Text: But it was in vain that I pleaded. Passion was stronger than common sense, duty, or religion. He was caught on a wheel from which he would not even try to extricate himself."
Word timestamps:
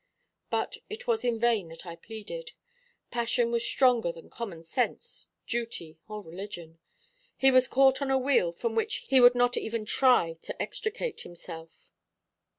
But 0.49 0.77
it 0.89 1.05
was 1.05 1.23
in 1.23 1.39
vain 1.39 1.67
that 1.69 1.85
I 1.85 1.95
pleaded. 1.95 2.53
Passion 3.11 3.51
was 3.51 3.63
stronger 3.63 4.11
than 4.11 4.31
common 4.31 4.63
sense, 4.63 5.27
duty, 5.45 5.99
or 6.07 6.23
religion. 6.23 6.79
He 7.37 7.51
was 7.51 7.67
caught 7.67 8.01
on 8.01 8.09
a 8.09 8.17
wheel 8.17 8.51
from 8.51 8.73
which 8.73 9.03
he 9.07 9.19
would 9.21 9.35
not 9.35 9.57
even 9.57 9.85
try 9.85 10.37
to 10.41 10.59
extricate 10.59 11.21
himself." 11.21 11.91